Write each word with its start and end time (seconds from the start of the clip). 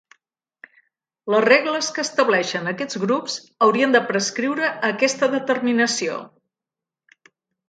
Les 1.33 1.43
regles 1.45 1.89
que 1.97 2.01
estableixen 2.07 2.71
aquests 2.71 2.99
grups 3.03 3.35
haurien 3.67 3.93
de 3.97 4.01
prescriure 4.09 4.73
aquesta 4.91 5.31
determinació. 5.37 6.19